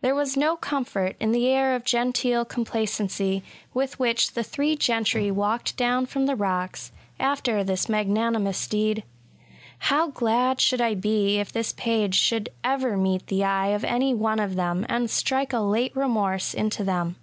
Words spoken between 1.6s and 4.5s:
of genteel complacency with which the